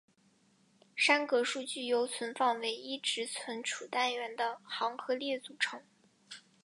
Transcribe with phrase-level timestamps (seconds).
[0.97, 5.79] 栅格数据由存放唯一值存储单元的行和列组成。